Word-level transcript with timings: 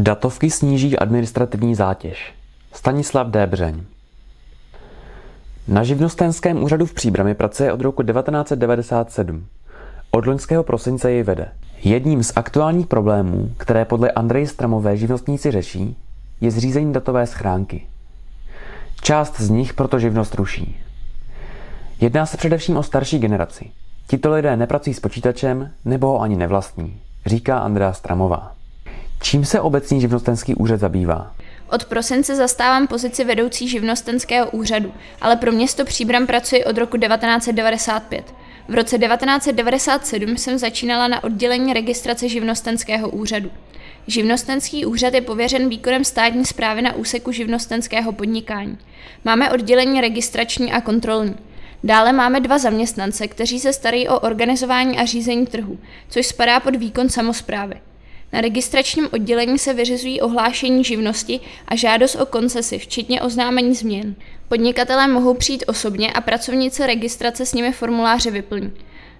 Datovky 0.00 0.50
sníží 0.50 0.98
administrativní 0.98 1.74
zátěž. 1.74 2.34
Stanislav 2.72 3.26
Débřeň. 3.26 3.82
Na 5.68 5.84
živnostenském 5.84 6.62
úřadu 6.62 6.86
v 6.86 6.94
Příbrami 6.94 7.34
pracuje 7.34 7.72
od 7.72 7.80
roku 7.80 8.02
1997. 8.02 9.46
Od 10.10 10.26
loňského 10.26 10.62
prosince 10.62 11.10
jej 11.10 11.22
vede. 11.22 11.48
Jedním 11.82 12.22
z 12.22 12.32
aktuálních 12.36 12.86
problémů, 12.86 13.54
které 13.56 13.84
podle 13.84 14.10
Andreje 14.10 14.46
Stramové 14.46 14.96
živnostníci 14.96 15.50
řeší, 15.50 15.96
je 16.40 16.50
zřízení 16.50 16.92
datové 16.92 17.26
schránky. 17.26 17.86
Část 19.00 19.40
z 19.40 19.50
nich 19.50 19.74
proto 19.74 19.98
živnost 19.98 20.34
ruší. 20.34 20.80
Jedná 22.00 22.26
se 22.26 22.36
především 22.36 22.76
o 22.76 22.82
starší 22.82 23.18
generaci. 23.18 23.70
Tito 24.06 24.32
lidé 24.32 24.56
nepracují 24.56 24.94
s 24.94 25.00
počítačem 25.00 25.70
nebo 25.84 26.06
ho 26.06 26.20
ani 26.20 26.36
nevlastní, 26.36 27.00
říká 27.26 27.58
Andrea 27.58 27.92
Stramová. 27.92 28.57
Čím 29.22 29.44
se 29.44 29.60
obecní 29.60 30.00
živnostenský 30.00 30.54
úřad 30.54 30.80
zabývá? 30.80 31.34
Od 31.70 31.84
prosince 31.84 32.36
zastávám 32.36 32.86
pozici 32.86 33.24
vedoucí 33.24 33.68
živnostenského 33.68 34.50
úřadu, 34.50 34.92
ale 35.20 35.36
pro 35.36 35.52
město 35.52 35.84
Příbram 35.84 36.26
pracuji 36.26 36.64
od 36.64 36.78
roku 36.78 36.96
1995. 36.96 38.34
V 38.68 38.74
roce 38.74 38.98
1997 38.98 40.36
jsem 40.36 40.58
začínala 40.58 41.08
na 41.08 41.24
oddělení 41.24 41.72
registrace 41.72 42.28
živnostenského 42.28 43.10
úřadu. 43.10 43.50
Živnostenský 44.06 44.86
úřad 44.86 45.14
je 45.14 45.20
pověřen 45.20 45.68
výkonem 45.68 46.04
státní 46.04 46.44
zprávy 46.44 46.82
na 46.82 46.94
úseku 46.94 47.32
živnostenského 47.32 48.12
podnikání. 48.12 48.78
Máme 49.24 49.50
oddělení 49.50 50.00
registrační 50.00 50.72
a 50.72 50.80
kontrolní. 50.80 51.36
Dále 51.84 52.12
máme 52.12 52.40
dva 52.40 52.58
zaměstnance, 52.58 53.28
kteří 53.28 53.60
se 53.60 53.72
starají 53.72 54.08
o 54.08 54.20
organizování 54.20 54.98
a 54.98 55.04
řízení 55.04 55.46
trhu, 55.46 55.78
což 56.08 56.26
spadá 56.26 56.60
pod 56.60 56.76
výkon 56.76 57.08
samozprávy. 57.08 57.80
Na 58.32 58.40
registračním 58.40 59.08
oddělení 59.12 59.58
se 59.58 59.74
vyřizují 59.74 60.20
ohlášení 60.20 60.84
živnosti 60.84 61.40
a 61.68 61.76
žádost 61.76 62.14
o 62.14 62.26
koncesi, 62.26 62.78
včetně 62.78 63.22
oznámení 63.22 63.74
změn. 63.74 64.14
Podnikatelé 64.48 65.08
mohou 65.08 65.34
přijít 65.34 65.64
osobně 65.66 66.12
a 66.12 66.20
pracovnice 66.20 66.86
registrace 66.86 67.46
s 67.46 67.54
nimi 67.54 67.72
formuláře 67.72 68.30
vyplní. 68.30 68.72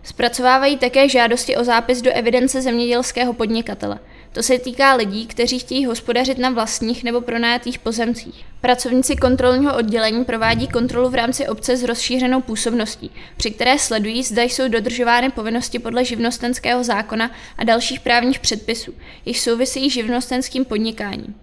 Zpracovávají 0.02 0.76
také 0.76 1.08
žádosti 1.08 1.56
o 1.56 1.64
zápis 1.64 2.02
do 2.02 2.10
evidence 2.12 2.62
zemědělského 2.62 3.32
podnikatele. 3.32 3.98
To 4.32 4.42
se 4.42 4.58
týká 4.58 4.94
lidí, 4.94 5.26
kteří 5.26 5.58
chtějí 5.58 5.86
hospodařit 5.86 6.38
na 6.38 6.50
vlastních 6.50 7.04
nebo 7.04 7.20
pronajatých 7.20 7.78
pozemcích. 7.78 8.44
Pracovníci 8.60 9.16
kontrolního 9.16 9.76
oddělení 9.76 10.24
provádí 10.24 10.68
kontrolu 10.68 11.08
v 11.08 11.14
rámci 11.14 11.48
obce 11.48 11.76
s 11.76 11.82
rozšířenou 11.82 12.40
působností, 12.40 13.10
při 13.36 13.50
které 13.50 13.78
sledují, 13.78 14.22
zda 14.22 14.42
jsou 14.42 14.68
dodržovány 14.68 15.30
povinnosti 15.30 15.78
podle 15.78 16.04
živnostenského 16.04 16.84
zákona 16.84 17.30
a 17.58 17.64
dalších 17.64 18.00
právních 18.00 18.38
předpisů, 18.38 18.94
jež 19.26 19.40
souvisejí 19.40 19.90
živnostenským 19.90 20.64
podnikáním. 20.64 21.34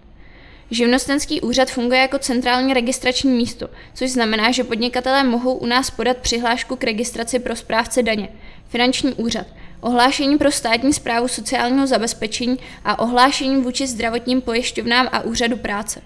Živnostenský 0.70 1.40
úřad 1.40 1.70
funguje 1.70 2.00
jako 2.00 2.18
centrální 2.18 2.74
registrační 2.74 3.30
místo, 3.30 3.68
což 3.94 4.10
znamená, 4.10 4.50
že 4.50 4.64
podnikatelé 4.64 5.24
mohou 5.24 5.54
u 5.54 5.66
nás 5.66 5.90
podat 5.90 6.16
přihlášku 6.16 6.76
k 6.76 6.84
registraci 6.84 7.38
pro 7.38 7.56
správce 7.56 8.02
daně, 8.02 8.28
finanční 8.68 9.14
úřad, 9.14 9.46
ohlášení 9.86 10.38
pro 10.38 10.52
státní 10.52 10.92
zprávu 10.92 11.28
sociálního 11.28 11.86
zabezpečení 11.86 12.58
a 12.84 12.98
ohlášení 12.98 13.62
vůči 13.62 13.86
zdravotním 13.86 14.40
pojišťovnám 14.40 15.08
a 15.12 15.20
úřadu 15.20 15.56
práce. 15.56 16.00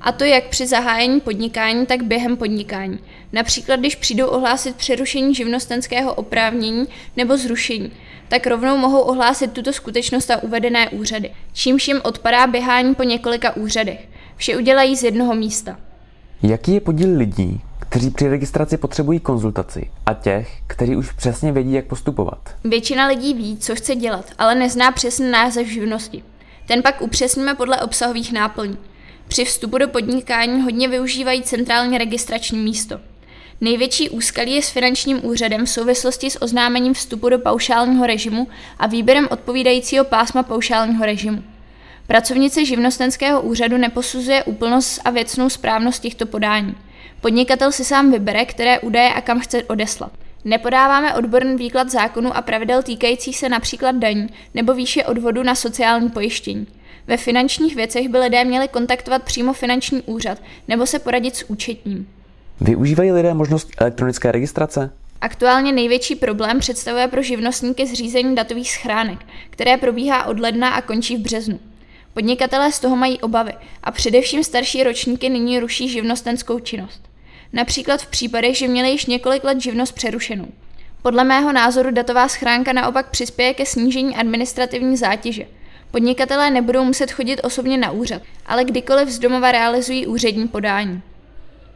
A 0.00 0.12
to 0.12 0.24
jak 0.24 0.44
při 0.44 0.66
zahájení 0.66 1.20
podnikání, 1.20 1.86
tak 1.86 2.02
během 2.02 2.36
podnikání. 2.36 2.98
Například, 3.32 3.80
když 3.80 3.94
přijdou 3.94 4.26
ohlásit 4.26 4.76
přerušení 4.76 5.34
živnostenského 5.34 6.14
oprávnění 6.14 6.86
nebo 7.16 7.36
zrušení, 7.36 7.92
tak 8.28 8.46
rovnou 8.46 8.76
mohou 8.76 9.00
ohlásit 9.00 9.52
tuto 9.52 9.72
skutečnost 9.72 10.30
a 10.30 10.42
uvedené 10.42 10.88
úřady, 10.88 11.30
čímž 11.52 11.88
jim 11.88 12.00
odpadá 12.04 12.46
běhání 12.46 12.94
po 12.94 13.02
několika 13.02 13.56
úřadech. 13.56 14.08
Vše 14.36 14.56
udělají 14.56 14.96
z 14.96 15.02
jednoho 15.02 15.34
místa. 15.34 15.85
Jaký 16.42 16.74
je 16.74 16.80
podíl 16.80 17.18
lidí, 17.18 17.60
kteří 17.78 18.10
při 18.10 18.28
registraci 18.28 18.76
potřebují 18.76 19.20
konzultaci 19.20 19.90
a 20.06 20.14
těch, 20.14 20.58
kteří 20.66 20.96
už 20.96 21.12
přesně 21.12 21.52
vědí, 21.52 21.72
jak 21.72 21.84
postupovat? 21.84 22.38
Většina 22.64 23.06
lidí 23.06 23.34
ví, 23.34 23.56
co 23.56 23.74
chce 23.74 23.94
dělat, 23.94 24.24
ale 24.38 24.54
nezná 24.54 24.92
přesný 24.92 25.30
název 25.30 25.66
živnosti. 25.66 26.22
Ten 26.66 26.82
pak 26.82 27.02
upřesníme 27.02 27.54
podle 27.54 27.82
obsahových 27.82 28.32
náplní. 28.32 28.78
Při 29.28 29.44
vstupu 29.44 29.78
do 29.78 29.88
podnikání 29.88 30.62
hodně 30.62 30.88
využívají 30.88 31.42
centrální 31.42 31.98
registrační 31.98 32.58
místo. 32.58 33.00
Největší 33.60 34.10
úskalí 34.10 34.54
je 34.54 34.62
s 34.62 34.70
finančním 34.70 35.26
úřadem 35.26 35.66
v 35.66 35.70
souvislosti 35.70 36.30
s 36.30 36.42
oznámením 36.42 36.94
vstupu 36.94 37.28
do 37.28 37.38
paušálního 37.38 38.06
režimu 38.06 38.48
a 38.78 38.86
výběrem 38.86 39.28
odpovídajícího 39.30 40.04
pásma 40.04 40.42
paušálního 40.42 41.06
režimu. 41.06 41.42
Pracovnice 42.06 42.64
živnostenského 42.64 43.42
úřadu 43.42 43.76
neposuzuje 43.76 44.44
úplnost 44.44 45.00
a 45.04 45.10
věcnou 45.10 45.48
správnost 45.48 46.02
těchto 46.02 46.26
podání. 46.26 46.74
Podnikatel 47.20 47.72
si 47.72 47.84
sám 47.84 48.12
vybere, 48.12 48.44
které 48.44 48.80
údaje 48.80 49.12
a 49.12 49.20
kam 49.20 49.40
chce 49.40 49.64
odeslat. 49.64 50.12
Nepodáváme 50.44 51.14
odborný 51.14 51.56
výklad 51.56 51.90
zákonu 51.90 52.36
a 52.36 52.42
pravidel 52.42 52.82
týkajících 52.82 53.38
se 53.38 53.48
například 53.48 53.96
daní 53.96 54.26
nebo 54.54 54.74
výše 54.74 55.04
odvodu 55.04 55.42
na 55.42 55.54
sociální 55.54 56.10
pojištění. 56.10 56.66
Ve 57.06 57.16
finančních 57.16 57.76
věcech 57.76 58.08
by 58.08 58.18
lidé 58.18 58.44
měli 58.44 58.68
kontaktovat 58.68 59.22
přímo 59.22 59.52
finanční 59.52 60.02
úřad 60.02 60.38
nebo 60.68 60.86
se 60.86 60.98
poradit 60.98 61.36
s 61.36 61.50
účetním. 61.50 62.08
Využívají 62.60 63.12
lidé 63.12 63.34
možnost 63.34 63.70
elektronické 63.78 64.32
registrace? 64.32 64.90
Aktuálně 65.20 65.72
největší 65.72 66.14
problém 66.14 66.58
představuje 66.58 67.08
pro 67.08 67.22
živnostníky 67.22 67.86
zřízení 67.86 68.34
datových 68.34 68.72
schránek, 68.72 69.18
které 69.50 69.76
probíhá 69.76 70.24
od 70.24 70.40
ledna 70.40 70.68
a 70.68 70.82
končí 70.82 71.16
v 71.16 71.20
březnu. 71.20 71.58
Podnikatelé 72.16 72.72
z 72.72 72.80
toho 72.80 72.96
mají 72.96 73.20
obavy 73.20 73.52
a 73.84 73.90
především 73.90 74.44
starší 74.44 74.82
ročníky 74.82 75.28
nyní 75.28 75.58
ruší 75.58 75.88
živnostenskou 75.88 76.58
činnost. 76.58 77.02
Například 77.52 78.02
v 78.02 78.06
případech, 78.06 78.58
že 78.58 78.68
měli 78.68 78.90
již 78.90 79.06
několik 79.06 79.44
let 79.44 79.60
živnost 79.60 79.92
přerušenou. 79.92 80.46
Podle 81.02 81.24
mého 81.24 81.52
názoru 81.52 81.90
datová 81.90 82.28
schránka 82.28 82.72
naopak 82.72 83.10
přispěje 83.10 83.54
ke 83.54 83.66
snížení 83.66 84.16
administrativní 84.16 84.96
zátěže. 84.96 85.46
Podnikatelé 85.90 86.50
nebudou 86.50 86.84
muset 86.84 87.12
chodit 87.12 87.40
osobně 87.44 87.78
na 87.78 87.90
úřad, 87.90 88.22
ale 88.46 88.64
kdykoliv 88.64 89.08
z 89.08 89.18
domova 89.18 89.52
realizují 89.52 90.06
úřední 90.06 90.48
podání. 90.48 91.02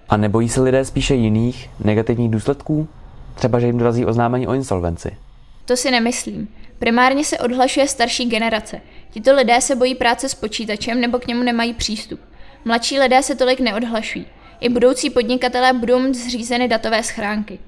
A 0.09 0.17
nebojí 0.17 0.49
se 0.49 0.61
lidé 0.61 0.84
spíše 0.84 1.15
jiných 1.15 1.71
negativních 1.84 2.31
důsledků? 2.31 2.89
Třeba, 3.34 3.61
že 3.61 3.67
jim 3.67 3.78
dorazí 3.78 4.07
oznámení 4.07 4.47
o 4.47 4.55
insolvenci. 4.55 5.17
To 5.65 5.77
si 5.77 5.91
nemyslím. 5.91 6.49
Primárně 6.78 7.25
se 7.25 7.39
odhlašuje 7.39 7.89
starší 7.89 8.28
generace. 8.28 8.81
Tito 9.10 9.34
lidé 9.34 9.60
se 9.60 9.76
bojí 9.76 9.94
práce 9.94 10.28
s 10.28 10.34
počítačem 10.34 11.00
nebo 11.00 11.19
k 11.19 11.26
němu 11.26 11.43
nemají 11.43 11.75
přístup. 11.75 12.21
Mladší 12.65 12.98
lidé 12.98 13.22
se 13.22 13.34
tolik 13.34 13.60
neodhlašují. 13.60 14.26
I 14.60 14.69
budoucí 14.69 15.10
podnikatelé 15.10 15.72
budou 15.72 15.98
mít 15.98 16.15
zřízeny 16.15 16.69
datové 16.69 17.03
schránky. 17.03 17.59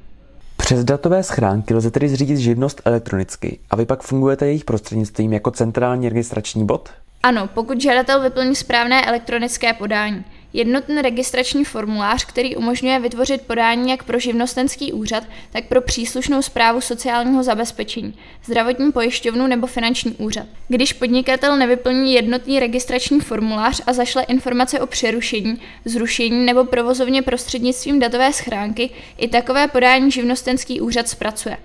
Přes 0.56 0.84
datové 0.84 1.22
schránky 1.22 1.75
lze 1.75 1.91
tedy 1.91 2.08
zřídit 2.08 2.36
živnost 2.36 2.82
elektronicky 2.84 3.58
a 3.70 3.76
vy 3.76 3.86
pak 3.86 4.03
fungujete 4.03 4.47
jejich 4.47 4.64
prostřednictvím 4.64 5.32
jako 5.32 5.50
centrální 5.50 6.08
registrační 6.08 6.66
bod? 6.66 6.88
Ano, 7.22 7.48
pokud 7.54 7.80
žadatel 7.80 8.20
vyplní 8.20 8.54
správné 8.54 9.06
elektronické 9.06 9.72
podání. 9.72 10.24
Jednotný 10.53 11.03
registrační 11.03 11.65
formulář, 11.65 12.25
který 12.25 12.57
umožňuje 12.57 13.01
vytvořit 13.01 13.43
podání 13.43 13.91
jak 13.91 14.03
pro 14.03 14.19
živnostenský 14.19 14.93
úřad, 14.93 15.25
tak 15.53 15.65
pro 15.65 15.81
příslušnou 15.81 16.43
zprávu 16.43 16.81
sociálního 16.81 17.43
zabezpečení, 17.43 18.15
zdravotní 18.45 18.93
pojišťovnu 18.93 19.47
nebo 19.47 19.67
finanční 19.67 20.13
úřad. 20.13 20.47
Když 20.69 20.93
podnikatel 20.93 21.57
nevyplní 21.57 22.15
jednotný 22.15 22.61
registrační 22.61 23.21
formulář 23.21 23.83
a 23.87 23.93
zašle 23.93 24.23
informace 24.23 24.81
o 24.81 24.87
přerušení, 24.87 25.61
zrušení 25.85 26.47
nebo 26.47 26.65
provozovně 26.65 27.23
prostřednictvím 27.23 28.01
datové 28.01 28.33
schránky, 28.33 28.91
i 29.19 29.29
takové 29.29 29.69
podání 29.69 30.11
živnostenský 30.11 30.81
úřad 30.81 31.09
zpracuje. 31.09 31.57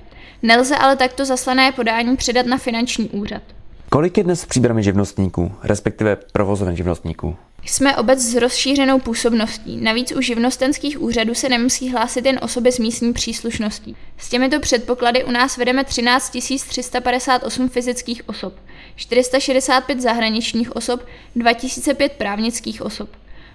Nelze 0.43 0.75
ale 0.75 0.95
takto 0.95 1.25
zaslané 1.25 1.71
podání 1.71 2.17
předat 2.17 2.45
na 2.45 2.57
finanční 2.57 3.09
úřad. 3.09 3.41
Kolik 3.89 4.17
je 4.17 4.23
dnes 4.23 4.45
příbramy 4.45 4.83
živnostníků, 4.83 5.51
respektive 5.63 6.17
provozoven 6.31 6.75
živnostníků? 6.75 7.35
Jsme 7.65 7.97
obec 7.97 8.19
s 8.19 8.35
rozšířenou 8.35 8.99
působností. 8.99 9.77
Navíc 9.81 10.11
u 10.11 10.21
živnostenských 10.21 11.01
úřadů 11.01 11.35
se 11.35 11.49
nemusí 11.49 11.89
hlásit 11.89 12.25
jen 12.25 12.39
osoby 12.41 12.71
s 12.71 12.79
místní 12.79 13.13
příslušností. 13.13 13.95
S 14.17 14.29
těmito 14.29 14.59
předpoklady 14.59 15.23
u 15.23 15.31
nás 15.31 15.57
vedeme 15.57 15.83
13 15.83 16.37
358 16.69 17.69
fyzických 17.69 18.29
osob, 18.29 18.53
465 18.95 20.01
zahraničních 20.01 20.75
osob, 20.75 21.01
2005 21.35 22.11
právnických 22.11 22.81
osob. 22.81 23.09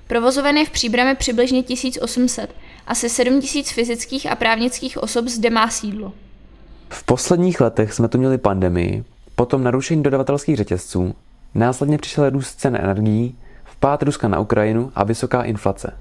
Provozoven 0.07 0.57
je 0.57 0.67
v 0.67 0.71
příbrami 0.71 1.15
přibližně 1.15 1.63
1800, 1.63 2.55
asi 2.87 3.09
7000 3.09 3.71
fyzických 3.71 4.31
a 4.31 4.35
právnických 4.37 5.03
osob 5.03 5.29
zde 5.29 5.51
má 5.51 5.71
sídlo. 5.71 6.13
V 6.89 7.05
posledních 7.05 7.61
letech 7.61 7.93
jsme 7.93 8.09
tu 8.09 8.19
měli 8.19 8.39
pandemii, 8.39 9.05
potom 9.35 9.65
narušení 9.65 10.03
dodavatelských 10.03 10.57
řetězců, 10.57 11.15
následně 11.55 11.99
přišel 11.99 12.31
růst 12.31 12.55
cen 12.55 12.77
energií, 12.77 13.37
vpád 13.83 14.03
Ruska 14.03 14.29
na 14.29 14.41
Ukrajinu 14.41 14.93
a 14.95 15.05
vysoká 15.05 15.43
inflace. 15.43 15.99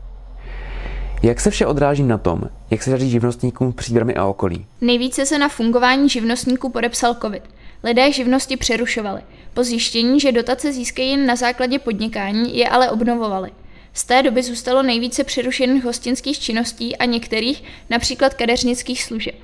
Jak 1.24 1.40
se 1.40 1.50
vše 1.50 1.66
odráží 1.66 2.04
na 2.04 2.18
tom, 2.18 2.42
jak 2.70 2.84
se 2.84 2.92
daří 2.92 3.10
živnostníkům 3.10 3.72
v 3.72 3.76
příbrami 3.76 4.16
a 4.16 4.26
okolí? 4.26 4.66
Nejvíce 4.82 5.26
se 5.26 5.40
na 5.40 5.50
fungování 5.50 6.10
živnostníků 6.10 6.70
podepsal 6.70 7.16
COVID. 7.22 7.44
Lidé 7.84 8.12
živnosti 8.12 8.58
přerušovali. 8.58 9.22
Po 9.54 9.64
zjištění, 9.64 10.20
že 10.20 10.32
dotace 10.32 10.74
získají 10.74 11.10
jen 11.10 11.26
na 11.26 11.36
základě 11.36 11.80
podnikání, 11.80 12.58
je 12.58 12.70
ale 12.70 12.90
obnovovali. 12.90 13.52
Z 13.94 14.04
té 14.04 14.24
doby 14.24 14.44
zůstalo 14.44 14.84
nejvíce 14.84 15.24
přerušených 15.24 15.84
hostinských 15.84 16.40
činností 16.40 16.98
a 16.98 17.06
některých, 17.06 17.64
například 17.90 18.34
kadeřnických 18.34 19.04
služeb. 19.04 19.36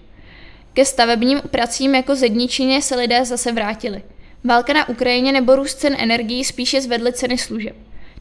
Ke 0.73 0.85
stavebním 0.85 1.41
pracím 1.51 1.95
jako 1.95 2.15
zedničině 2.15 2.81
se 2.81 2.95
lidé 2.95 3.25
zase 3.25 3.51
vrátili. 3.51 4.03
Válka 4.43 4.73
na 4.73 4.89
Ukrajině 4.89 5.31
nebo 5.31 5.55
růst 5.55 5.75
cen 5.75 5.95
energií 5.99 6.43
spíše 6.43 6.81
zvedly 6.81 7.13
ceny 7.13 7.37
služeb. 7.37 7.75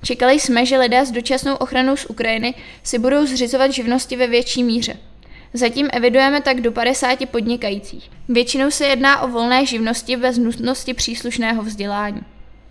Čekali 0.06 0.40
jsme, 0.40 0.66
že 0.66 0.78
lidé 0.78 1.06
s 1.06 1.10
dočasnou 1.10 1.54
ochranou 1.54 1.96
z 1.96 2.06
Ukrajiny 2.06 2.54
si 2.82 2.98
budou 2.98 3.26
zřizovat 3.26 3.72
živnosti 3.72 4.16
ve 4.16 4.26
větší 4.26 4.64
míře. 4.64 4.96
Zatím 5.54 5.88
evidujeme 5.92 6.40
tak 6.40 6.60
do 6.60 6.72
50 6.72 7.18
podnikajících. 7.30 8.10
Většinou 8.28 8.70
se 8.70 8.86
jedná 8.86 9.22
o 9.22 9.28
volné 9.28 9.66
živnosti 9.66 10.16
bez 10.16 10.38
nutnosti 10.38 10.94
příslušného 10.94 11.62
vzdělání. 11.62 12.20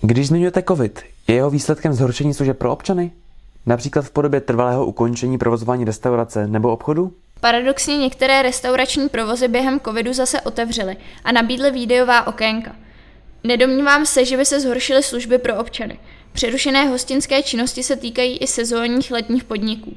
Když 0.01 0.27
zmiňujete 0.27 0.63
COVID, 0.63 1.01
je 1.27 1.35
jeho 1.35 1.49
výsledkem 1.49 1.93
zhoršení 1.93 2.33
služeb 2.33 2.57
pro 2.57 2.71
občany? 2.71 3.11
Například 3.65 4.05
v 4.05 4.11
podobě 4.11 4.41
trvalého 4.41 4.85
ukončení 4.85 5.37
provozování 5.37 5.85
restaurace 5.85 6.47
nebo 6.47 6.71
obchodu? 6.71 7.13
Paradoxně 7.39 7.97
některé 7.97 8.41
restaurační 8.41 9.09
provozy 9.09 9.47
během 9.47 9.79
covidu 9.79 10.13
zase 10.13 10.41
otevřely 10.41 10.97
a 11.23 11.31
nabídly 11.31 11.71
výdejová 11.71 12.27
okénka. 12.27 12.75
Nedomnívám 13.43 14.05
se, 14.05 14.25
že 14.25 14.37
by 14.37 14.45
se 14.45 14.59
zhoršily 14.59 15.03
služby 15.03 15.37
pro 15.37 15.55
občany. 15.55 15.99
Přerušené 16.35 16.85
hostinské 16.85 17.43
činnosti 17.43 17.83
se 17.83 17.95
týkají 17.95 18.37
i 18.37 18.47
sezónních 18.47 19.11
letních 19.11 19.43
podniků. 19.43 19.95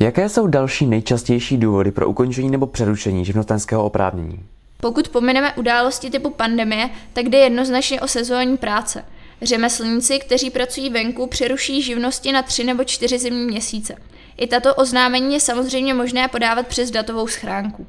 Jaké 0.00 0.28
jsou 0.28 0.46
další 0.46 0.86
nejčastější 0.86 1.56
důvody 1.56 1.90
pro 1.90 2.08
ukončení 2.08 2.50
nebo 2.50 2.66
přerušení 2.66 3.24
živnostenského 3.24 3.84
oprávnění? 3.84 4.40
Pokud 4.80 5.08
pomineme 5.08 5.54
události 5.54 6.10
typu 6.10 6.30
pandemie, 6.30 6.90
tak 7.12 7.28
jde 7.28 7.38
jednoznačně 7.38 8.00
o 8.00 8.08
sezónní 8.08 8.56
práce. 8.56 9.04
Řemeslníci, 9.42 10.18
kteří 10.18 10.50
pracují 10.50 10.90
venku, 10.90 11.26
přeruší 11.26 11.82
živnosti 11.82 12.32
na 12.32 12.42
tři 12.42 12.64
nebo 12.64 12.84
čtyři 12.84 13.18
zimní 13.18 13.44
měsíce. 13.46 13.96
I 14.36 14.46
tato 14.46 14.74
oznámení 14.74 15.34
je 15.34 15.40
samozřejmě 15.40 15.94
možné 15.94 16.28
podávat 16.28 16.66
přes 16.66 16.90
datovou 16.90 17.26
schránku. 17.26 17.86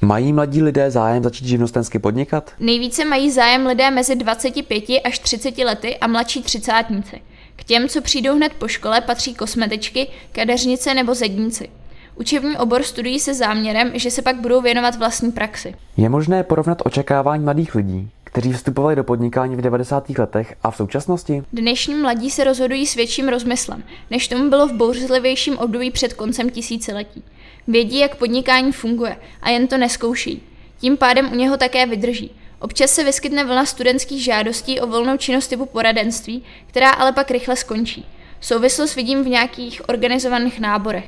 Mají 0.00 0.32
mladí 0.32 0.62
lidé 0.62 0.90
zájem 0.90 1.22
začít 1.22 1.46
živnostensky 1.46 1.98
podnikat? 1.98 2.52
Nejvíce 2.60 3.04
mají 3.04 3.30
zájem 3.30 3.66
lidé 3.66 3.90
mezi 3.90 4.16
25 4.16 4.84
až 5.04 5.18
30 5.18 5.58
lety 5.58 5.96
a 5.96 6.06
mladší 6.06 6.42
třicátníci. 6.42 7.20
K 7.56 7.64
těm, 7.64 7.88
co 7.88 8.00
přijdou 8.02 8.36
hned 8.36 8.52
po 8.52 8.68
škole, 8.68 9.00
patří 9.00 9.34
kosmetičky, 9.34 10.08
kadeřnice 10.32 10.94
nebo 10.94 11.14
zedníci. 11.14 11.68
Učební 12.16 12.56
obor 12.56 12.82
studují 12.82 13.20
se 13.20 13.34
záměrem, 13.34 13.90
že 13.94 14.10
se 14.10 14.22
pak 14.22 14.36
budou 14.36 14.60
věnovat 14.60 14.96
vlastní 14.96 15.32
praxi. 15.32 15.74
Je 15.96 16.08
možné 16.08 16.42
porovnat 16.42 16.82
očekávání 16.84 17.44
mladých 17.44 17.74
lidí, 17.74 18.08
kteří 18.24 18.52
vstupovali 18.52 18.96
do 18.96 19.04
podnikání 19.04 19.56
v 19.56 19.60
90. 19.60 20.10
letech 20.18 20.54
a 20.62 20.70
v 20.70 20.76
současnosti? 20.76 21.42
Dnešní 21.52 21.94
mladí 21.94 22.30
se 22.30 22.44
rozhodují 22.44 22.86
s 22.86 22.94
větším 22.94 23.28
rozmyslem, 23.28 23.82
než 24.10 24.28
tomu 24.28 24.50
bylo 24.50 24.66
v 24.68 24.72
bouřlivějším 24.72 25.58
období 25.58 25.90
před 25.90 26.12
koncem 26.12 26.50
tisíciletí. 26.50 27.24
Vědí, 27.68 27.98
jak 27.98 28.16
podnikání 28.16 28.72
funguje 28.72 29.16
a 29.42 29.50
jen 29.50 29.68
to 29.68 29.78
neskouší. 29.78 30.42
Tím 30.78 30.96
pádem 30.96 31.32
u 31.32 31.34
něho 31.34 31.56
také 31.56 31.86
vydrží. 31.86 32.30
Občas 32.60 32.90
se 32.90 33.04
vyskytne 33.04 33.44
vlna 33.44 33.66
studentských 33.66 34.24
žádostí 34.24 34.80
o 34.80 34.86
volnou 34.86 35.16
činnost 35.16 35.48
typu 35.48 35.66
poradenství, 35.66 36.44
která 36.66 36.90
ale 36.90 37.12
pak 37.12 37.30
rychle 37.30 37.56
skončí. 37.56 38.06
Souvislost 38.40 38.94
vidím 38.94 39.24
v 39.24 39.28
nějakých 39.28 39.88
organizovaných 39.88 40.60
náborech. 40.60 41.04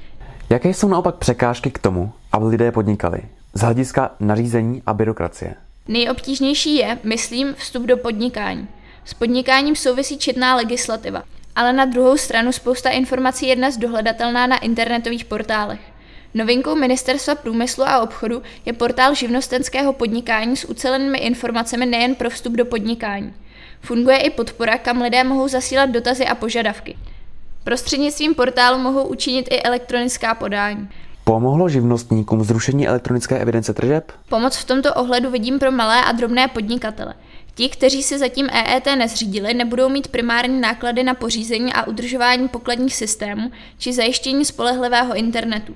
Jaké 0.51 0.69
jsou 0.69 0.89
naopak 0.89 1.15
překážky 1.15 1.71
k 1.71 1.79
tomu, 1.79 2.13
aby 2.33 2.47
lidé 2.47 2.73
podnikali? 2.73 3.21
Z 3.55 3.61
hlediska 3.61 4.15
nařízení 4.21 4.83
a 4.87 4.95
byrokracie. 4.95 5.55
Nejobtížnější 5.89 6.77
je, 6.77 6.99
myslím, 7.05 7.55
vstup 7.55 7.83
do 7.83 7.97
podnikání. 7.97 8.69
S 9.05 9.15
podnikáním 9.15 9.77
souvisí 9.77 10.19
četná 10.19 10.57
legislativa, 10.57 11.23
ale 11.57 11.73
na 11.73 11.85
druhou 11.85 12.17
stranu 12.17 12.53
spousta 12.53 12.91
informací 12.91 13.49
je 13.49 13.57
dnes 13.57 13.77
dohledatelná 13.77 14.47
na 14.47 14.59
internetových 14.59 15.25
portálech. 15.25 15.81
Novinkou 16.35 16.75
Ministerstva 16.75 17.35
průmyslu 17.35 17.85
a 17.85 18.01
obchodu 18.01 18.43
je 18.67 18.73
portál 18.73 19.15
živnostenského 19.15 19.93
podnikání 19.93 20.57
s 20.57 20.65
ucelenými 20.65 21.19
informacemi 21.19 21.87
nejen 21.87 22.15
pro 22.15 22.31
vstup 22.31 22.53
do 22.53 22.65
podnikání. 22.65 23.35
Funguje 23.81 24.19
i 24.19 24.31
podpora, 24.31 24.79
kam 24.79 25.03
lidé 25.03 25.25
mohou 25.25 25.49
zasílat 25.49 25.91
dotazy 25.91 26.27
a 26.27 26.35
požadavky. 26.35 26.97
Prostřednictvím 27.65 28.35
portálu 28.35 28.79
mohou 28.79 29.03
učinit 29.03 29.49
i 29.51 29.63
elektronická 29.63 30.35
podání. 30.35 30.89
Pomohlo 31.25 31.69
živnostníkům 31.69 32.45
zrušení 32.45 32.89
elektronické 32.89 33.39
evidence 33.39 33.75
tržeb? 33.75 34.13
Pomoc 34.29 34.57
v 34.57 34.65
tomto 34.65 34.95
ohledu 34.95 35.31
vidím 35.31 35.59
pro 35.59 35.73
malé 35.73 36.05
a 36.05 36.13
drobné 36.13 36.49
podnikatele. 36.49 37.15
Ti, 37.55 37.69
kteří 37.69 38.03
se 38.03 38.19
zatím 38.19 38.49
EET 38.53 38.87
nezřídili, 38.87 39.55
nebudou 39.55 39.89
mít 39.89 40.09
primární 40.09 40.61
náklady 40.61 41.03
na 41.03 41.15
pořízení 41.15 41.73
a 41.73 41.87
udržování 41.87 42.49
pokladních 42.49 42.95
systémů 42.95 43.51
či 43.79 43.93
zajištění 43.93 44.45
spolehlivého 44.45 45.15
internetu. 45.15 45.75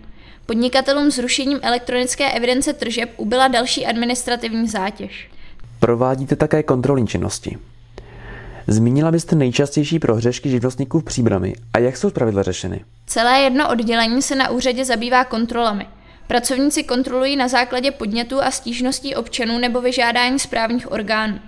Podnikatelům 0.52 1.10
zrušením 1.10 1.58
elektronické 1.62 2.32
evidence 2.32 2.72
tržeb 2.72 3.10
ubyla 3.16 3.48
další 3.48 3.86
administrativní 3.86 4.68
zátěž. 4.68 5.30
Provádíte 5.80 6.36
také 6.36 6.62
kontrolní 6.62 7.06
činnosti. 7.06 7.58
Zmínila 8.66 9.10
byste 9.10 9.36
nejčastější 9.36 9.98
prohřešky 9.98 10.50
živnostníků 10.50 11.00
v 11.00 11.04
příbrami 11.04 11.54
a 11.72 11.78
jak 11.78 11.96
jsou 11.96 12.10
zpravidla 12.10 12.42
řešeny? 12.42 12.84
Celé 13.06 13.40
jedno 13.40 13.70
oddělení 13.70 14.22
se 14.22 14.34
na 14.34 14.50
úřadě 14.50 14.84
zabývá 14.84 15.24
kontrolami. 15.24 15.86
Pracovníci 16.26 16.82
kontrolují 16.82 17.36
na 17.36 17.48
základě 17.48 17.90
podnětů 17.90 18.42
a 18.42 18.50
stížností 18.50 19.14
občanů 19.14 19.58
nebo 19.58 19.80
vyžádání 19.80 20.38
správních 20.38 20.92
orgánů. 20.92 21.38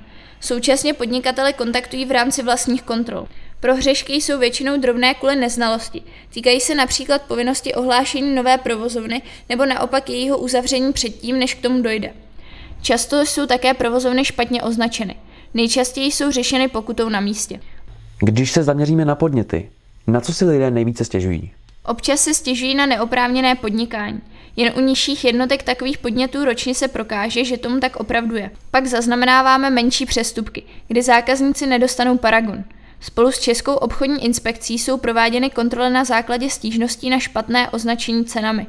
Současně 0.40 0.94
podnikatele 0.94 1.52
kontaktují 1.52 2.04
v 2.04 2.10
rámci 2.10 2.42
vlastních 2.42 2.82
kontrol. 2.82 3.28
Prohřešky 3.64 4.12
jsou 4.12 4.38
většinou 4.38 4.80
drobné 4.80 5.14
kvůli 5.14 5.36
neznalosti. 5.36 6.02
Týkají 6.34 6.60
se 6.60 6.74
například 6.74 7.22
povinnosti 7.22 7.74
ohlášení 7.74 8.34
nové 8.34 8.58
provozovny 8.58 9.22
nebo 9.48 9.66
naopak 9.66 10.10
jejího 10.10 10.38
uzavření 10.38 10.92
předtím, 10.92 11.38
než 11.38 11.54
k 11.54 11.62
tomu 11.62 11.82
dojde. 11.82 12.12
Často 12.82 13.20
jsou 13.20 13.46
také 13.46 13.74
provozovny 13.74 14.24
špatně 14.24 14.62
označeny. 14.62 15.14
Nejčastěji 15.54 16.12
jsou 16.12 16.30
řešeny 16.30 16.68
pokutou 16.68 17.08
na 17.08 17.20
místě. 17.20 17.60
Když 18.18 18.50
se 18.50 18.62
zaměříme 18.62 19.04
na 19.04 19.14
podněty, 19.14 19.70
na 20.06 20.20
co 20.20 20.32
si 20.32 20.44
lidé 20.44 20.70
nejvíce 20.70 21.04
stěžují? 21.04 21.50
Občas 21.84 22.20
se 22.20 22.34
stěžují 22.34 22.74
na 22.74 22.86
neoprávněné 22.86 23.54
podnikání. 23.54 24.20
Jen 24.56 24.72
u 24.76 24.80
nižších 24.80 25.24
jednotek 25.24 25.62
takových 25.62 25.98
podnětů 25.98 26.44
ročně 26.44 26.74
se 26.74 26.88
prokáže, 26.88 27.44
že 27.44 27.56
tomu 27.56 27.80
tak 27.80 27.96
opravdu 27.96 28.36
je. 28.36 28.50
Pak 28.70 28.86
zaznamenáváme 28.86 29.70
menší 29.70 30.06
přestupky, 30.06 30.62
kdy 30.88 31.02
zákazníci 31.02 31.66
nedostanou 31.66 32.18
paragon. 32.18 32.64
Spolu 33.04 33.32
s 33.32 33.38
Českou 33.38 33.74
obchodní 33.74 34.24
inspekcí 34.24 34.78
jsou 34.78 34.96
prováděny 34.96 35.50
kontroly 35.50 35.90
na 35.90 36.04
základě 36.04 36.50
stížností 36.50 37.10
na 37.10 37.18
špatné 37.18 37.70
označení 37.70 38.24
cenami. 38.24 38.66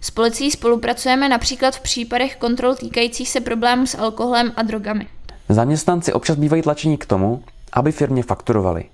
S 0.00 0.10
policií 0.10 0.50
spolupracujeme 0.50 1.28
například 1.28 1.76
v 1.76 1.80
případech 1.80 2.36
kontrol 2.36 2.74
týkajících 2.74 3.28
se 3.28 3.40
problémů 3.40 3.86
s 3.86 3.98
alkoholem 3.98 4.52
a 4.56 4.62
drogami. 4.62 5.06
Zaměstnanci 5.48 6.12
občas 6.12 6.36
bývají 6.36 6.62
tlačení 6.62 6.98
k 6.98 7.06
tomu, 7.06 7.44
aby 7.72 7.92
firmě 7.92 8.22
fakturovali. 8.22 8.84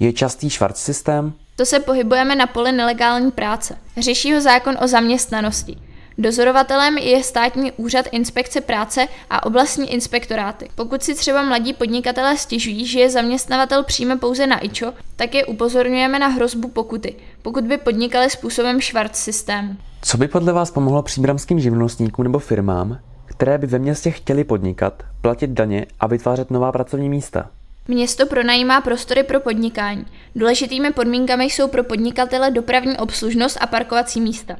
Je 0.00 0.12
častý 0.12 0.50
švart 0.50 0.76
systém? 0.76 1.32
To 1.56 1.66
se 1.66 1.80
pohybujeme 1.80 2.36
na 2.36 2.46
poli 2.46 2.72
nelegální 2.72 3.30
práce. 3.30 3.78
Řeší 3.96 4.32
ho 4.32 4.40
zákon 4.40 4.76
o 4.82 4.88
zaměstnanosti. 4.88 5.76
Dozorovatelem 6.20 6.98
je 6.98 7.22
státní 7.22 7.72
úřad 7.72 8.06
inspekce 8.12 8.60
práce 8.60 9.08
a 9.30 9.46
oblastní 9.46 9.92
inspektoráty. 9.92 10.68
Pokud 10.74 11.02
si 11.02 11.14
třeba 11.14 11.42
mladí 11.42 11.72
podnikatelé 11.72 12.36
stěžují, 12.36 12.86
že 12.86 13.00
je 13.00 13.10
zaměstnavatel 13.10 13.84
přijme 13.84 14.16
pouze 14.16 14.46
na 14.46 14.64
IČO, 14.64 14.92
tak 15.16 15.34
je 15.34 15.46
upozorňujeme 15.46 16.18
na 16.18 16.26
hrozbu 16.26 16.68
pokuty, 16.68 17.14
pokud 17.42 17.64
by 17.64 17.78
podnikali 17.78 18.30
způsobem 18.30 18.80
švart 18.80 19.16
systému. 19.16 19.76
Co 20.02 20.16
by 20.16 20.28
podle 20.28 20.52
vás 20.52 20.70
pomohlo 20.70 21.02
příbramským 21.02 21.60
živnostníkům 21.60 22.24
nebo 22.24 22.38
firmám, 22.38 22.98
které 23.26 23.58
by 23.58 23.66
ve 23.66 23.78
městě 23.78 24.10
chtěli 24.10 24.44
podnikat, 24.44 25.02
platit 25.20 25.50
daně 25.50 25.86
a 26.00 26.06
vytvářet 26.06 26.50
nová 26.50 26.72
pracovní 26.72 27.08
místa? 27.08 27.50
Město 27.88 28.26
pronajímá 28.26 28.80
prostory 28.80 29.22
pro 29.22 29.40
podnikání. 29.40 30.06
Důležitými 30.36 30.90
podmínkami 30.92 31.44
jsou 31.44 31.68
pro 31.68 31.84
podnikatele 31.84 32.50
dopravní 32.50 32.96
obslužnost 32.96 33.58
a 33.60 33.66
parkovací 33.66 34.20
místa. 34.20 34.56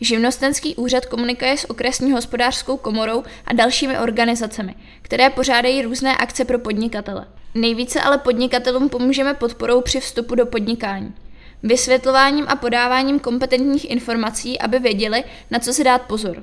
Živnostenský 0.00 0.76
úřad 0.76 1.06
komunikuje 1.06 1.56
s 1.56 1.70
okresní 1.70 2.12
hospodářskou 2.12 2.76
komorou 2.76 3.24
a 3.46 3.52
dalšími 3.52 3.98
organizacemi, 3.98 4.74
které 5.02 5.30
pořádají 5.30 5.82
různé 5.82 6.16
akce 6.16 6.44
pro 6.44 6.58
podnikatele. 6.58 7.26
Nejvíce 7.54 8.00
ale 8.00 8.18
podnikatelům 8.18 8.88
pomůžeme 8.88 9.34
podporou 9.34 9.80
při 9.80 10.00
vstupu 10.00 10.34
do 10.34 10.46
podnikání. 10.46 11.14
Vysvětlováním 11.62 12.44
a 12.48 12.56
podáváním 12.56 13.20
kompetentních 13.20 13.90
informací, 13.90 14.58
aby 14.58 14.78
věděli, 14.78 15.24
na 15.50 15.58
co 15.58 15.72
si 15.72 15.84
dát 15.84 16.02
pozor. 16.02 16.42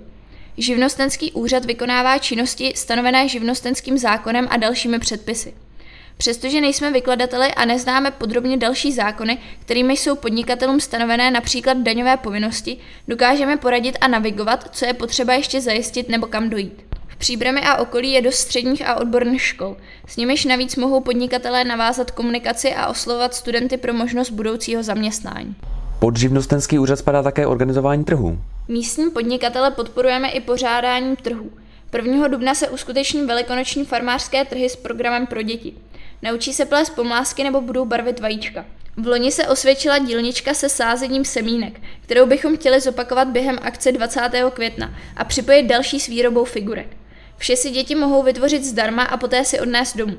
Živnostenský 0.57 1.31
úřad 1.31 1.65
vykonává 1.65 2.17
činnosti 2.17 2.73
stanovené 2.75 3.29
živnostenským 3.29 3.97
zákonem 3.97 4.47
a 4.49 4.57
dalšími 4.57 4.99
předpisy. 4.99 5.53
Přestože 6.17 6.61
nejsme 6.61 6.91
vykladateli 6.91 7.53
a 7.53 7.65
neznáme 7.65 8.11
podrobně 8.11 8.57
další 8.57 8.91
zákony, 8.91 9.37
kterými 9.61 9.93
jsou 9.93 10.15
podnikatelům 10.15 10.79
stanovené 10.79 11.31
například 11.31 11.77
daňové 11.77 12.17
povinnosti, 12.17 12.77
dokážeme 13.07 13.57
poradit 13.57 13.97
a 14.01 14.07
navigovat, 14.07 14.69
co 14.71 14.85
je 14.85 14.93
potřeba 14.93 15.33
ještě 15.33 15.61
zajistit 15.61 16.09
nebo 16.09 16.27
kam 16.27 16.49
dojít 16.49 16.85
Příbramy 17.17 17.61
a 17.61 17.77
okolí 17.77 18.11
je 18.11 18.21
dost 18.21 18.35
středních 18.35 18.87
a 18.87 18.95
odborných 18.95 19.41
škol. 19.41 19.77
S 20.07 20.17
nimiž 20.17 20.45
navíc 20.45 20.75
mohou 20.75 21.01
podnikatelé 21.01 21.63
navázat 21.63 22.11
komunikaci 22.11 22.73
a 22.73 22.87
oslovovat 22.87 23.33
studenty 23.33 23.77
pro 23.77 23.93
možnost 23.93 24.29
budoucího 24.29 24.83
zaměstnání. 24.83 25.55
Pod 25.99 26.17
živnostenský 26.17 26.79
úřad 26.79 26.99
spadá 26.99 27.23
také 27.23 27.47
organizování 27.47 28.03
trhů. 28.03 28.39
Místní 28.67 29.09
podnikatele 29.09 29.71
podporujeme 29.71 30.29
i 30.29 30.41
pořádáním 30.41 31.15
trhů. 31.15 31.51
1. 31.95 32.27
dubna 32.27 32.55
se 32.55 32.69
uskuteční 32.69 33.25
velikonoční 33.25 33.85
farmářské 33.85 34.45
trhy 34.45 34.69
s 34.69 34.75
programem 34.75 35.27
pro 35.27 35.41
děti. 35.41 35.73
Naučí 36.25 36.53
se 36.53 36.65
plést 36.65 36.95
pomlásky 36.95 37.43
nebo 37.43 37.61
budou 37.61 37.85
barvit 37.85 38.19
vajíčka. 38.19 38.65
V 38.97 39.07
loni 39.07 39.31
se 39.31 39.47
osvědčila 39.47 39.97
dílnička 39.97 40.53
se 40.53 40.69
sázením 40.69 41.25
semínek, 41.25 41.81
kterou 42.01 42.25
bychom 42.25 42.57
chtěli 42.57 42.81
zopakovat 42.81 43.27
během 43.27 43.57
akce 43.61 43.91
20. 43.91 44.21
května 44.53 44.93
a 45.17 45.23
připojit 45.23 45.63
další 45.63 45.99
s 45.99 46.07
výrobou 46.07 46.43
figurek. 46.43 46.87
Vše 47.37 47.55
si 47.55 47.69
děti 47.69 47.95
mohou 47.95 48.23
vytvořit 48.23 48.63
zdarma 48.63 49.03
a 49.03 49.17
poté 49.17 49.45
si 49.45 49.59
odnést 49.59 49.97
domů. 49.97 50.17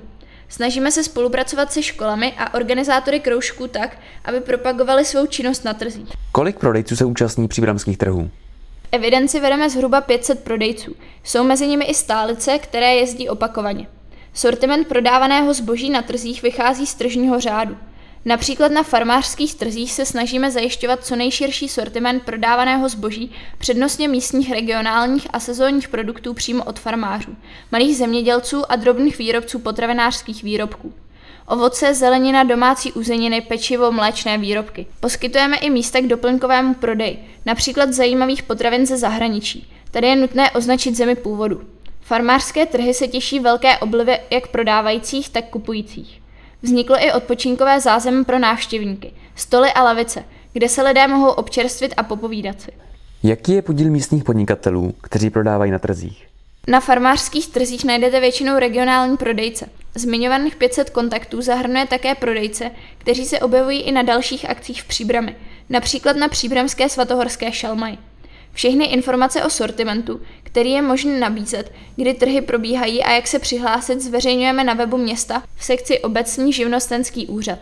Snažíme 0.49 0.93
se 0.93 1.05
spolupracovat 1.05 1.73
se 1.73 1.83
školami 1.83 2.33
a 2.39 2.55
organizátory 2.55 3.21
kroužků 3.21 3.69
tak, 3.69 3.99
aby 4.25 4.41
propagovali 4.41 5.05
svou 5.05 5.27
činnost 5.27 5.65
na 5.65 5.75
trzích. 5.75 6.09
Kolik 6.33 6.59
prodejců 6.59 6.97
se 6.97 7.05
účastní 7.05 7.49
příbramských 7.49 7.99
trhů? 7.99 8.31
Evidenci 8.93 9.41
vedeme 9.41 9.71
zhruba 9.71 10.01
500 10.01 10.45
prodejců. 10.45 10.97
Jsou 11.25 11.45
mezi 11.45 11.67
nimi 11.67 11.85
i 11.85 11.95
stálice, 11.95 12.59
které 12.59 12.95
jezdí 12.95 13.29
opakovaně. 13.29 13.87
Sortiment 14.37 14.89
prodávaného 14.89 15.55
zboží 15.55 15.91
na 15.91 16.03
trzích 16.03 16.43
vychází 16.43 16.87
z 16.87 16.95
tržního 16.95 17.41
řádu. 17.41 17.77
Například 18.25 18.73
na 18.73 18.83
farmářských 18.83 19.55
trzích 19.55 19.93
se 19.93 20.07
snažíme 20.07 20.51
zajišťovat 20.51 21.05
co 21.05 21.17
nejširší 21.17 21.69
sortiment 21.69 22.23
prodávaného 22.23 22.89
zboží, 22.89 23.33
přednostně 23.59 24.09
místních, 24.09 24.53
regionálních 24.53 25.27
a 25.33 25.41
sezónních 25.41 25.89
produktů 25.89 26.35
přímo 26.35 26.65
od 26.65 26.79
farmářů, 26.79 27.37
malých 27.73 27.97
zemědělců 27.97 28.73
a 28.73 28.77
drobných 28.77 29.19
výrobců 29.19 29.59
potravinářských 29.59 30.43
výrobků. 30.43 30.93
Ovoce, 31.49 31.95
zelenina, 31.95 32.45
domácí 32.45 32.93
uzeniny, 32.93 33.41
pečivo, 33.41 33.93
mléčné 33.93 34.39
výrobky. 34.39 34.87
Poskytujeme 35.01 35.57
i 35.57 35.71
místa 35.71 36.01
k 36.01 36.07
doplňkovému 36.07 36.75
prodeji, 36.75 37.29
například 37.47 37.93
zajímavých 37.93 38.43
potravin 38.43 38.87
ze 38.87 38.97
zahraničí. 38.97 39.71
Tady 39.91 40.07
je 40.07 40.17
nutné 40.17 40.51
označit 40.51 40.97
zemi 40.97 41.15
původu. 41.15 41.76
Farmářské 42.07 42.67
trhy 42.67 42.95
se 42.95 43.09
těší 43.09 43.41
velké 43.41 43.79
oblivě 43.79 44.21
jak 44.31 44.49
prodávajících, 44.49 45.29
tak 45.29 45.45
kupujících. 45.45 46.23
Vzniklo 46.63 46.97
i 47.05 47.13
odpočinkové 47.13 47.81
zázemí 47.81 48.25
pro 48.25 48.39
návštěvníky, 48.39 49.13
stoly 49.35 49.73
a 49.73 49.83
lavice, 49.83 50.25
kde 50.53 50.69
se 50.69 50.83
lidé 50.83 51.09
mohou 51.09 51.31
občerstvit 51.31 51.95
a 51.97 52.03
popovídat 52.03 52.61
si. 52.61 52.73
Jaký 53.23 53.53
je 53.53 53.63
podíl 53.63 53.91
místních 53.91 54.25
podnikatelů, 54.25 54.95
kteří 55.03 55.31
prodávají 55.31 55.71
na 55.71 55.79
trzích? 55.79 56.27
Na 56.69 56.81
farmářských 56.81 57.49
trzích 57.49 57.85
najdete 57.85 58.21
většinou 58.21 58.59
regionální 58.59 59.17
prodejce. 59.17 59.69
Zmiňovaných 59.95 60.57
500 60.57 60.91
kontaktů 60.91 61.43
zahrnuje 61.43 61.87
také 61.87 62.15
prodejce, 62.15 62.71
kteří 62.99 63.25
se 63.25 63.41
objevují 63.41 63.81
i 63.81 63.93
na 63.93 64.03
dalších 64.03 64.51
akcích 64.51 64.83
v 64.83 64.89
Příbrami, 64.89 65.37
například 65.69 66.17
na 66.17 66.29
Příbramské 66.29 66.89
svatohorské 66.89 67.53
šalmaj. 67.53 67.99
Všechny 68.57 68.85
informace 68.85 69.45
o 69.45 69.51
sortimentu, 69.51 70.21
který 70.43 70.71
je 70.71 70.83
možné 70.83 71.19
nabízet, 71.19 71.73
kdy 71.97 72.15
trhy 72.15 72.41
probíhají 72.41 73.03
a 73.03 73.13
jak 73.13 73.27
se 73.27 73.39
přihlásit, 73.39 74.01
zveřejňujeme 74.01 74.65
na 74.65 74.75
webu 74.75 74.97
města 74.97 75.43
v 75.57 75.65
sekci 75.65 75.99
Obecní 75.99 76.53
živnostenský 76.53 77.27
úřad. 77.27 77.59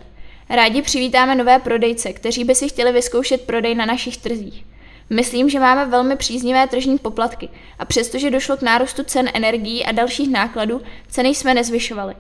Rádi 0.49 0.83
přivítáme 0.83 1.35
nové 1.35 1.59
prodejce, 1.59 2.13
kteří 2.13 2.45
by 2.45 2.55
si 2.55 2.69
chtěli 2.69 2.93
vyzkoušet 2.93 3.41
prodej 3.41 3.75
na 3.75 3.87
našich 3.87 4.17
trzích. 4.17 4.65
Myslím, 5.11 5.51
že 5.51 5.61
máme 5.61 5.87
velmi 5.87 6.17
příznivé 6.17 6.67
tržní 6.67 6.99
poplatky 6.99 7.49
a 7.79 7.85
přestože 7.85 8.31
došlo 8.31 8.57
k 8.57 8.63
nárůstu 8.63 9.03
cen 9.05 9.31
energií 9.35 9.85
a 9.85 9.93
dalších 9.93 10.31
nákladů, 10.31 10.81
ceny 11.09 11.29
jsme 11.29 11.55
nezvyšovali. 11.55 12.15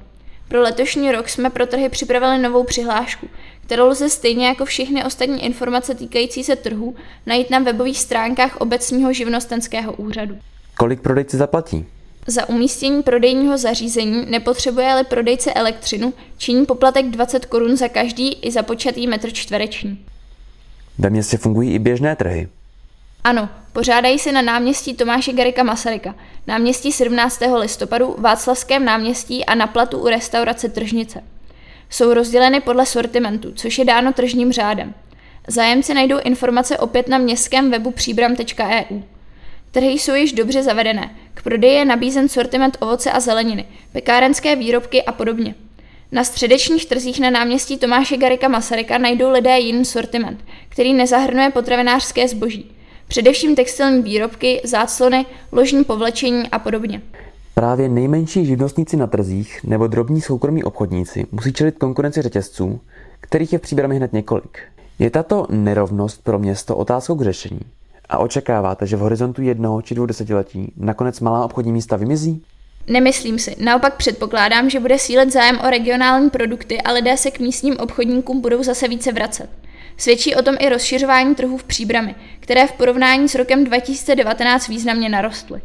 Pro 0.48 0.60
letošní 0.60 1.12
rok 1.12 1.28
jsme 1.28 1.50
pro 1.50 1.66
trhy 1.66 1.88
připravili 1.88 2.38
novou 2.38 2.64
přihlášku, 2.64 3.28
kterou 3.66 3.88
lze 3.88 4.08
stejně 4.08 4.46
jako 4.46 4.64
všechny 4.64 5.04
ostatní 5.04 5.44
informace 5.44 5.94
týkající 5.94 6.44
se 6.44 6.56
trhu 6.56 6.94
najít 7.26 7.50
na 7.50 7.58
webových 7.58 7.98
stránkách 7.98 8.56
obecního 8.56 9.12
živnostenského 9.12 9.92
úřadu. 9.92 10.36
Kolik 10.76 11.00
prodejci 11.00 11.36
zaplatí? 11.36 11.86
Za 12.26 12.48
umístění 12.48 13.02
prodejního 13.02 13.58
zařízení 13.58 14.26
nepotřebuje-li 14.30 15.04
prodejce 15.04 15.52
elektřinu, 15.52 16.14
činí 16.38 16.66
poplatek 16.66 17.06
20 17.06 17.46
korun 17.46 17.76
za 17.76 17.88
každý 17.88 18.32
i 18.32 18.50
za 18.50 18.62
počatý 18.62 19.06
metr 19.06 19.32
čtvereční. 19.32 20.04
Ve 20.98 21.10
městě 21.10 21.36
fungují 21.36 21.74
i 21.74 21.78
běžné 21.78 22.16
trhy. 22.16 22.48
Ano, 23.24 23.48
pořádají 23.72 24.18
se 24.18 24.32
na 24.32 24.42
náměstí 24.42 24.94
Tomáše 24.94 25.32
Garika 25.32 25.62
Masaryka, 25.62 26.14
náměstí 26.46 26.92
17. 26.92 27.42
listopadu, 27.58 28.14
Václavském 28.18 28.84
náměstí 28.84 29.44
a 29.44 29.54
na 29.54 29.66
platu 29.66 29.98
u 29.98 30.08
restaurace 30.08 30.68
Tržnice. 30.68 31.24
Jsou 31.90 32.14
rozděleny 32.14 32.60
podle 32.60 32.86
sortimentu, 32.86 33.52
což 33.52 33.78
je 33.78 33.84
dáno 33.84 34.12
tržním 34.12 34.52
řádem. 34.52 34.94
Zájemci 35.48 35.94
najdou 35.94 36.18
informace 36.24 36.78
opět 36.78 37.08
na 37.08 37.18
městském 37.18 37.70
webu 37.70 37.90
příbram.eu. 37.90 39.02
Trhy 39.70 39.88
jsou 39.88 40.14
již 40.14 40.32
dobře 40.32 40.62
zavedené. 40.62 41.16
K 41.34 41.42
prodeji 41.42 41.74
je 41.74 41.84
nabízen 41.84 42.28
sortiment 42.28 42.76
ovoce 42.80 43.10
a 43.10 43.20
zeleniny, 43.20 43.64
pekárenské 43.92 44.56
výrobky 44.56 45.02
a 45.02 45.12
podobně. 45.12 45.54
Na 46.12 46.24
středečních 46.24 46.86
trzích 46.86 47.20
na 47.20 47.30
náměstí 47.30 47.78
Tomáše 47.78 48.16
Garika 48.16 48.48
Masaryka 48.48 48.98
najdou 48.98 49.30
lidé 49.30 49.58
jiný 49.58 49.84
sortiment, 49.84 50.44
který 50.68 50.92
nezahrnuje 50.92 51.50
potravinářské 51.50 52.28
zboží. 52.28 52.73
Především 53.14 53.56
textilní 53.56 54.02
výrobky, 54.02 54.60
záclony, 54.64 55.26
ložní 55.52 55.84
povlečení 55.84 56.48
a 56.48 56.58
podobně. 56.58 57.02
Právě 57.54 57.88
nejmenší 57.88 58.46
živnostníci 58.46 58.96
na 58.96 59.06
trzích 59.06 59.64
nebo 59.64 59.86
drobní 59.86 60.20
soukromí 60.20 60.64
obchodníci 60.64 61.26
musí 61.32 61.52
čelit 61.52 61.78
konkurenci 61.78 62.22
řetězců, 62.22 62.80
kterých 63.20 63.52
je 63.52 63.58
v 63.58 63.62
příbrami 63.62 63.96
hned 63.96 64.12
několik. 64.12 64.58
Je 64.98 65.10
tato 65.10 65.46
nerovnost 65.50 66.24
pro 66.24 66.38
město 66.38 66.76
otázkou 66.76 67.14
k 67.14 67.22
řešení? 67.22 67.60
A 68.08 68.18
očekáváte, 68.18 68.86
že 68.86 68.96
v 68.96 69.00
horizontu 69.00 69.42
jednoho 69.42 69.82
či 69.82 69.94
dvou 69.94 70.06
desetiletí 70.06 70.72
nakonec 70.76 71.20
malá 71.20 71.44
obchodní 71.44 71.72
místa 71.72 71.96
vymizí? 71.96 72.42
Nemyslím 72.86 73.38
si. 73.38 73.56
Naopak 73.64 73.96
předpokládám, 73.96 74.70
že 74.70 74.80
bude 74.80 74.98
sílet 74.98 75.32
zájem 75.32 75.58
o 75.66 75.70
regionální 75.70 76.30
produkty 76.30 76.80
a 76.80 76.92
lidé 76.92 77.16
se 77.16 77.30
k 77.30 77.40
místním 77.40 77.76
obchodníkům 77.76 78.40
budou 78.40 78.62
zase 78.62 78.88
více 78.88 79.12
vracet. 79.12 79.50
Svědčí 79.96 80.34
o 80.34 80.42
tom 80.42 80.56
i 80.60 80.68
rozšiřování 80.68 81.34
trhů 81.34 81.56
v 81.56 81.64
příbrami, 81.64 82.14
které 82.40 82.66
v 82.66 82.72
porovnání 82.72 83.28
s 83.28 83.34
rokem 83.34 83.64
2019 83.64 84.68
významně 84.68 85.08
narostly. 85.08 85.60